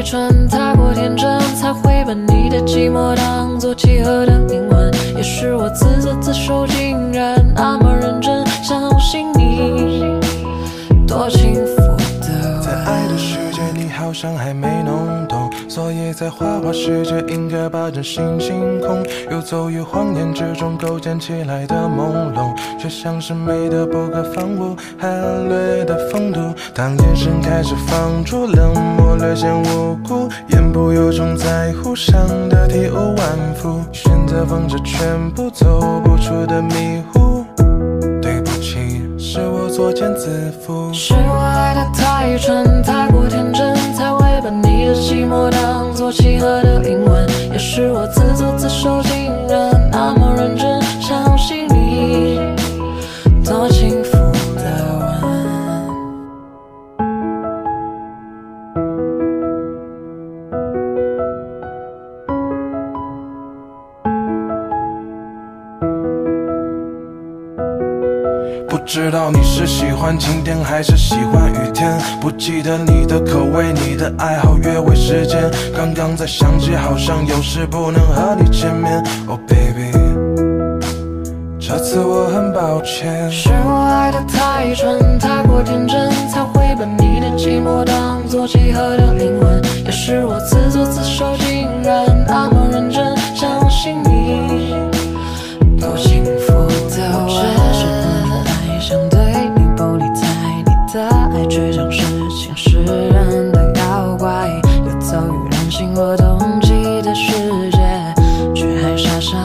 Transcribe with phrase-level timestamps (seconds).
[0.00, 4.90] 太蠢，太过天真，才会把你的寂寞当作契合的灵魂。
[5.14, 10.18] 也是我自作自受，竟然那么认真相信你，
[11.06, 11.76] 多幸福
[12.22, 12.62] 的。
[12.62, 15.50] 在爱的世界，你好像还没弄懂。
[15.68, 22.56] 所以在花花世界，应该把真心清空，游走于谎言之中构建起来的朦胧，
[22.90, 25.08] 像是美得不可方物，还
[25.48, 26.40] 略带风度。
[26.74, 37.44] 当眼神开始放逐，冷漠略显无辜，言不由衷在乎，伤得体无完肤，选择放着全部走不出的迷雾。
[38.20, 48.06] 对不起，是我作茧自缚，是我爱的太蠢，太过天真，才会把你的寂寞当作契合的灵魂，也是我
[68.70, 75.50] 不知道你是喜欢晴天还是喜欢雨天，不记得你的口味，你的爱好，约会时间。
[75.76, 79.02] 刚刚才想起，好像有事不能和你见面。
[79.26, 79.90] Oh baby，
[81.58, 83.28] 这次我很抱歉。
[83.28, 89.60] 是我爱的太蠢，太过天真，才会把你的寂寞当作契合的灵魂。
[89.84, 91.34] 也是我自作自受，
[105.90, 107.32] 于人心若冬季的世
[107.70, 107.78] 界，
[108.54, 109.36] 却还傻傻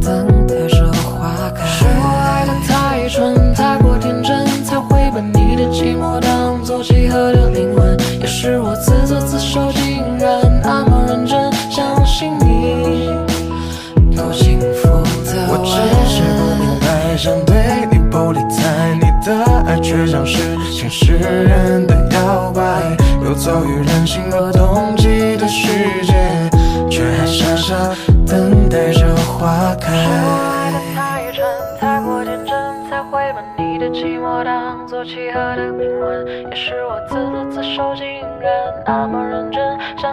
[0.00, 1.64] 等待着花开。
[1.66, 7.96] 是我爱的太蠢，太过天真，才会把你的寂寞当作契合的灵魂。
[8.20, 13.08] 也是我自作自受，竟然那么认真相信你，
[14.16, 14.88] 多幸福
[15.24, 15.50] 的吻。
[15.50, 15.70] 我只
[16.08, 18.94] 是不明白，想对你不理睬。
[18.94, 22.62] 你的爱却像是前世人的妖怪，
[23.24, 25.08] 游走于人心若冬季
[25.52, 25.68] 世
[26.02, 26.14] 界，
[26.90, 27.74] 却还傻傻
[28.26, 29.92] 等待着花开。
[29.92, 31.44] 是我爱的太蠢，
[31.78, 32.56] 太过天真，
[32.88, 36.26] 才会把你的寂寞当作契合的灵魂。
[36.48, 38.06] 也是我自作自受，竟
[38.40, 38.50] 然
[38.86, 40.11] 那么认真相，